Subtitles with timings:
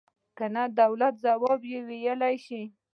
[0.37, 2.61] ګنې د دولت ځواب یې ویلای شو.